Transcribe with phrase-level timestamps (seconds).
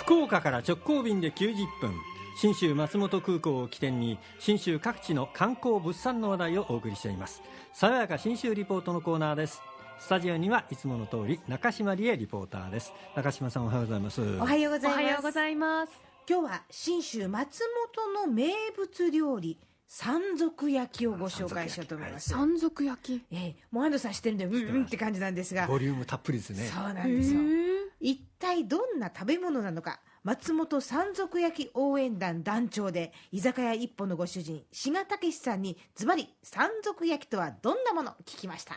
[0.00, 1.92] 福岡から直行便で90分
[2.34, 7.42] 信州松本空港を起点に信州各地の観光物産の話題をお送りしています
[7.74, 9.60] 爽やか信州リポートのコーナーです
[9.98, 15.00] スタジオにはいつもの通り中島理恵リポーターです中島さんおはようございますおはようございます。
[15.00, 15.92] おはようございます。
[16.28, 17.62] 今日は信州松
[18.16, 22.30] 本の名物料理山賊焼きをご紹介しようと思います。
[22.30, 23.24] 山賊焼き。
[23.32, 27.40] ええ、もう安藤さん知ってるんで、うんうんって感じなんですが、ボリュームたっぷりですねそうなんですよ。
[28.00, 30.00] 一体どんな食べ物なのか？
[30.22, 38.74] 松本山賊焼き応援団団長で居酒屋一歩のご主人志賀武さんにズバリ山賊焼きとはどんなもの聞きました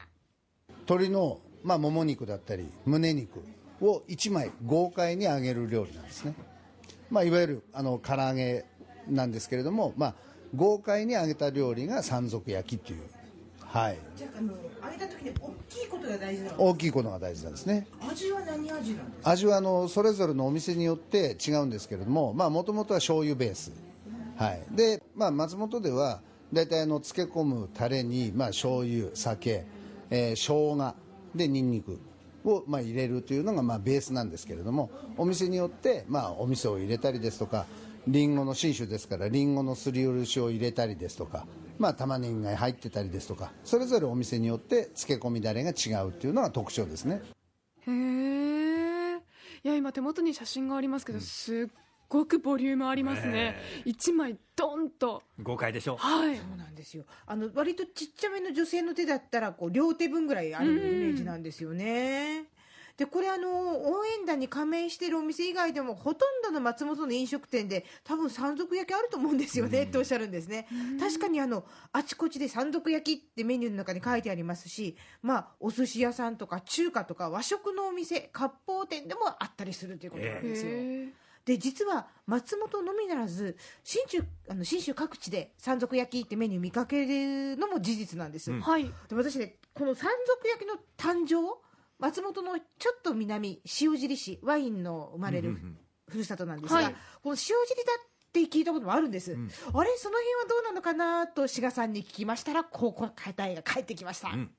[0.69, 3.43] 鶏の、まあ、もも肉だったり胸肉
[3.81, 6.33] を1枚豪快に揚げる料理なんですね、
[7.11, 8.63] まあ、いわゆるあの唐揚げ
[9.09, 10.15] なんですけれども、まあ、
[10.55, 13.01] 豪快に揚げた料理が山賊焼きっていう、
[13.73, 14.53] はい、じゃああの
[14.85, 16.63] 揚げた時に大きいことが大事なの？
[16.63, 17.87] 大きいことが大事なんですね。
[18.07, 19.31] 味は何味なんですか？
[19.31, 23.71] 味はあのそれぞれのお店によって違うんですけれどももともとは醤油ベース、
[24.37, 24.61] はい。
[24.69, 26.21] でまあ、松本では
[26.53, 29.65] 大体あの漬け込むタレに、まあ、醤油酒、
[30.11, 30.95] えー、生姜
[31.33, 31.99] でニンニク
[32.45, 37.65] を、まあ、入れるというのが、まあ、ベースなんですけれどもお店によって、まあ、お味噌を入れたりですとか
[38.07, 41.47] りんごの新種ですからりんごのすりおろしを入れたりですとか、
[41.83, 47.21] まあ、玉ねぎが入ってたりですとかそれぞれお店によって漬け込みだれが違うっていうのが特徴ですね。
[47.85, 49.17] へえ。
[49.65, 51.73] いや、今手元に写真がありますけど、すっ
[52.07, 53.57] ごくボリュームありますね。
[53.83, 55.23] 一枚ドンと。
[55.41, 55.97] 豪快でしょ？
[55.97, 56.37] はい。
[56.37, 62.45] そうなんですよあの割とちっちゃめの女性の手だったらこう両手分ぐらいあるイメージなんですよね。
[62.97, 70.67] でこれあの応援団に加盟しているお店以外でもほとんどの松本の飲食店で多分山賊焼きあると思うんですよね、っておっしゃるんですね、
[70.99, 80.71] 確かにあのあちこちで山賊焼きってメニューの中に書いてありますしまあお寿司屋さんとか中華とか和食のお店割烹店でもあったりするということなんですよ。
[80.73, 88.61] へで実は松本のみならず信州あの信州各地で山賊焼きってメニュー見かけるのも事実なんです、うんえ。
[88.61, 88.85] はい。
[89.09, 91.57] で私ねこの山賊焼きの誕生
[92.03, 95.57] 松本のちょっと南塩尻市ワインの生まれる
[96.09, 96.95] ふるさとなんですが、はい。
[97.23, 99.35] この塩尻だって聞いたこともあるんです、ん。
[99.35, 104.51] あれその辺はどうなのかなと志賀さんに聞きましたらこう答えが返ってきました、うん。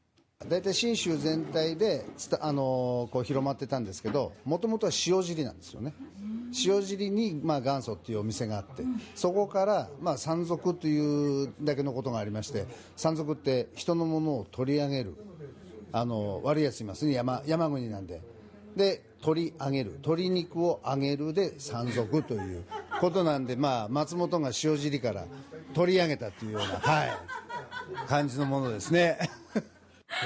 [0.49, 5.93] 大体信州全体でつた、あのーこう広まってたんですけどもともとは塩尻なんですよね。
[6.67, 8.85] 塩尻に、まあ、元祖っていうお店があって
[9.17, 12.67] そこから、まあ、山賊というだけのことがありまして
[12.97, 15.17] 山賊って人のものを取り上げる
[15.97, 17.13] あの悪いやついますね。
[17.13, 18.21] 山山国なんで。
[18.77, 19.91] で取り上げる。
[19.93, 22.65] 鶏肉を揚げるで山賊という
[23.01, 25.25] ことなんで、まあ、松本が塩尻から
[25.73, 27.11] 取り上げたというような、はい、
[28.09, 29.19] 感じのものですね。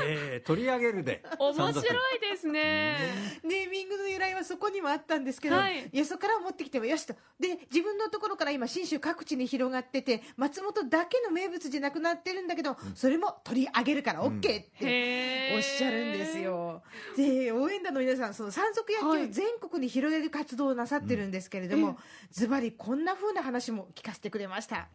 [0.05, 1.23] えー取り上げるで。
[1.39, 1.75] 面白い
[2.21, 2.97] ですね。
[3.43, 5.89] ネーミングの由来はそこにもあったんですけど、はい。
[5.93, 7.15] い、やそこから持ってきてもよしと。
[7.39, 16.83] で自分のところから今信州各地に広がってて松本だけの名物じゃなくなってるんだけど、それも取り上げるから OK っておっしゃるんですよ。
[17.17, 21.99] で応援団の皆さんその山賊焼きを全国に広げる活動をなさってるんですけれども、
[22.31, 24.89] ズバリこんな風な話も聞かせてくれました。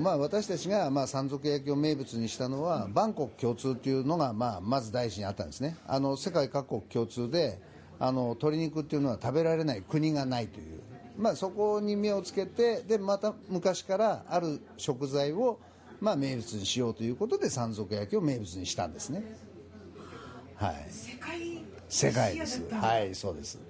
[0.00, 5.76] まあ、私たちがまあ山賊焼きを名物にしたのは、万国共通というのがまあまず第一にあったんですね。
[5.86, 7.60] あの世界各国共通で
[8.00, 10.80] あの鶏肉っていうのは食べられない国がないという、
[11.16, 15.60] まあ、そこに目をつけてでまた昔からある食材を
[16.00, 19.22] まあ名物にしようということで山賊焼きを名物にしたんですね。
[20.56, 20.86] はい。
[20.88, 21.40] 世界
[21.88, 22.64] 世界です。
[22.68, 23.60] はいそうです。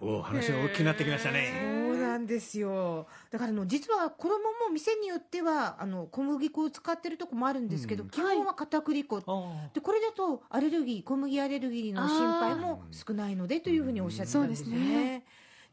[0.00, 1.85] お話が大きくなってきましたね
[2.26, 3.06] なんですよ。
[3.30, 15.24] だからあの実は衣も店によってはあの小麦粉を使ってるとこもあるんですけど、基本は片栗粉、あでこれだとアレルギー小麦アレルギーの心配も少ないのでというふうにおっしゃってたんですよそうですね。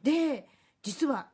[0.03, 0.47] で
[0.83, 1.27] 実は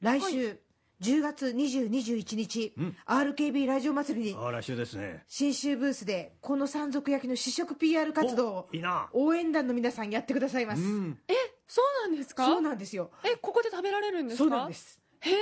[0.00, 0.60] 来週、
[1.00, 2.96] 10月20、21日、うん。
[3.06, 5.22] RKB ラジオ祭りにあ来週ですね。
[5.28, 9.08] 新州ブースでこの山賊焼きの試食 PR 活動をおいいな。
[9.12, 10.82] 応援団の皆さんやってくださいます。
[10.82, 11.18] うん。
[11.28, 11.34] え、
[11.68, 12.46] そうなんですか？
[12.46, 13.10] そうなんですよ。
[13.22, 14.44] え、ここで食べられるんですか？
[14.44, 14.98] そうなんです。
[15.20, 15.34] へえ。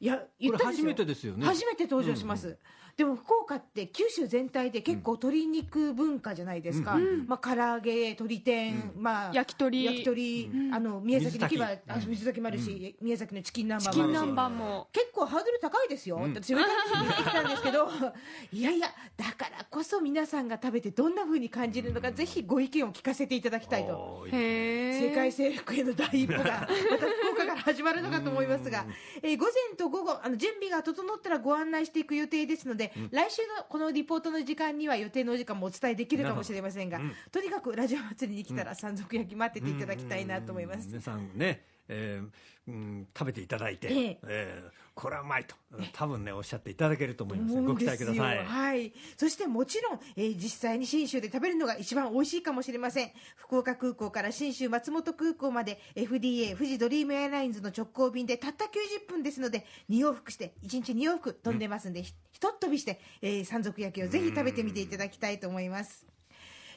[0.00, 2.56] いや言ったんですよこれ初めてですよね初めて登場します、
[2.98, 6.98] でも福岡って九州全体で結構鶏肉文化じゃないですか、
[7.28, 9.84] まあ唐揚げ鶏天、まあ焼き鳥。
[9.84, 11.68] 焼き鳥、あの宮崎に行けば
[12.08, 12.40] 水炊き。
[12.40, 14.18] もあるし、宮崎のチキン南蛮チもあるし。
[14.18, 14.88] キン南蛮も。
[14.92, 17.88] 結構ハードル高いですよ、私上から聞いてきたんですけど
[18.52, 24.26] いやいやだからこそ皆さんが食べてどんな風に感じるのかぜひご意見を聞かせていただきたいと。
[24.28, 28.84] 世界征服への第一歩が また福岡から始まるのかと思いますが、
[29.22, 37.00] えー午前と午後あの準備が整ったらご案内していく予定ですので、来週のこのリポートの時間には予定のお時間もお伝えできるかもしれませんが、
[37.30, 40.88] とにかくラジオ祭りに来たら山賊焼き待ってていただきたいなと思います。
[40.88, 42.28] 皆さんねえー
[42.68, 45.54] うん、食べていただいて、えええーこれはうまいと
[45.92, 48.44] 多分ねおっしゃっていただけると思います思ご期待ください。
[48.44, 48.92] はい。
[49.16, 53.12] そしてもちろん、えー実際に信州で食べるのが一番美味しいかもしれません。
[53.36, 66.17] 福岡空港から信州松本空港まで FDA 富士ドリームエアラインズの直行便でたった90分ですので、2往復して、1日2往復飛んでますんで、ひひとっ飛びして、えー山賊焼きをぜひ食べてみていただきたいと思います。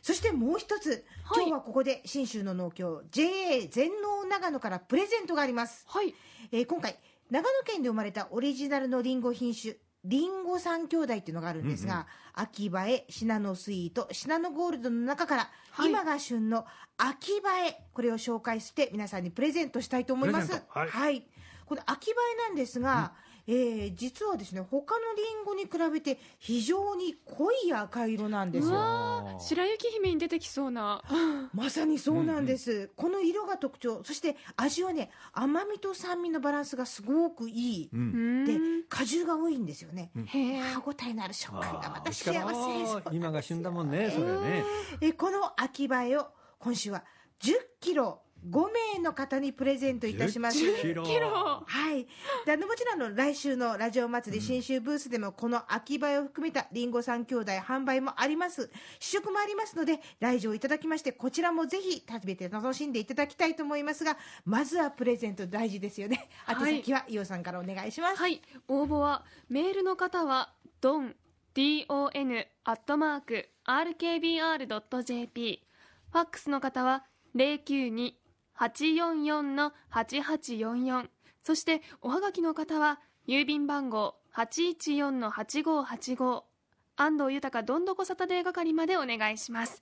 [0.01, 1.43] そしてもう一つ、はい。
[1.43, 5.85] 今日はここで信州の農協 JA 全農長野からプレゼントがあります。
[5.87, 6.13] はい。
[6.51, 6.97] えー今回
[7.29, 15.89] 長野県で生まれたオリジナルのリンゴ品種リンゴ三兄弟っていうのがあるんですが、秋葉えシナノスイートシナノゴールドの中から、はい。
[15.89, 16.65] 今が旬の
[16.97, 20.47] 秋葉えこれを紹介して皆さんにプレゼントしたいと思います。
[20.47, 20.79] プレゼント。
[20.97, 21.27] はい。
[21.65, 23.13] この秋葉えなんですが、
[23.53, 31.03] えー実はですね他のリンゴに比べて非常に濃い赤色なんですうよ白雪姫に出てきそうな。
[31.53, 34.03] まさにそうなんです、この色が特徴。
[34.05, 38.43] そして味はね甘みと酸味のバランスがすごくいい、ううん。
[38.43, 44.63] んで果汁が多いんですよね、へえ歯ごたえのある食感がまた幸せ今が旬だもんねそれね。
[45.01, 46.27] えこの秋葉えを
[46.59, 47.03] 今週は
[47.41, 50.57] 10キロ5名の方にプレゼントいたします。
[50.57, 52.07] 10キロはい。
[52.45, 58.71] で、あの、もちろん、の、来週のラジオ祭り新州ブースでも、この秋葉を含めたりんご三兄弟販売もあります。
[58.99, 66.27] 試食もありますので、来場いただきまして、こちらもぜひ食べて楽しんでいただきたいと思いますが、まずはプレゼント大事ですよね。
[66.49, 68.17] 宛先は、は、伊代さんからお願いします。
[68.17, 68.41] はい。
[68.67, 71.15] 応募は、メールの方は、ドン、
[71.53, 71.85] don、
[72.63, 75.63] アットマーク、rkbr.jp。
[76.11, 77.05] ファックスの方は、
[77.35, 78.20] 092
[78.61, 81.09] 844-8844
[81.43, 86.43] そしておはがきの方は郵便番号814-8585
[86.95, 89.81] 安藤豊どんどこサタデー係までお願いします。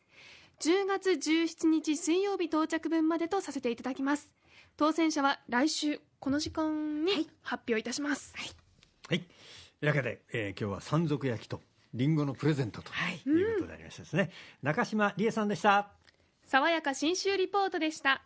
[0.62, 4.32] 10月17日水曜日到着分までとさせていただきます。
[4.78, 8.48] 当選者は来週この時間に発表いたします、はい、
[9.10, 9.28] はい、とい
[9.84, 11.62] うわけで、えー、今日は山賊焼きと
[11.94, 12.92] りんごのプレゼントとい。
[13.30, 14.34] うことでありましたですね、はいうん、
[14.68, 15.90] 中島理恵さんでした。
[16.46, 18.24] 爽やか新州リポートでした。